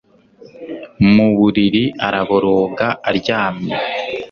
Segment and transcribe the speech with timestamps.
[1.13, 3.75] Mu buriri araboroga aryamye